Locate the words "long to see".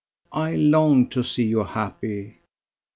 0.55-1.45